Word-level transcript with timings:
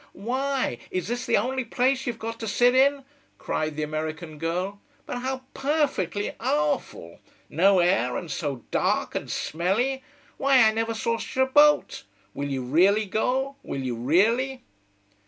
"Why, 0.17 0.79
is 0.89 1.07
this 1.07 1.27
the 1.27 1.37
only 1.37 1.63
place 1.63 2.07
you've 2.07 2.17
got 2.17 2.39
to 2.39 2.47
sit 2.47 2.73
in?" 2.73 3.05
cried 3.37 3.75
the 3.75 3.83
American 3.83 4.39
girl. 4.39 4.81
"But 5.05 5.19
how 5.19 5.43
perfectly 5.53 6.31
awful! 6.39 7.19
No 7.51 7.77
air, 7.77 8.17
and 8.17 8.31
so 8.31 8.63
dark, 8.71 9.13
and 9.13 9.29
smelly. 9.29 10.03
Why 10.37 10.63
I 10.67 10.71
never 10.73 10.95
saw 10.95 11.19
such 11.19 11.37
a 11.37 11.45
boat! 11.45 12.05
Will 12.33 12.49
you 12.49 12.63
really 12.63 13.05
go? 13.05 13.57
Will 13.61 13.83
you 13.83 13.95
really!" 13.95 14.63